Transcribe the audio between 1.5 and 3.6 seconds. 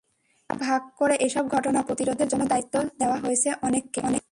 ঘটনা প্রতিরোধের জন্য দায়িত্ব দেওয়া হয়েছে